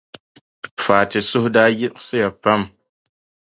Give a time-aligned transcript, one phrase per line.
[0.83, 2.61] Fati suhu daa yiɣisiya pam.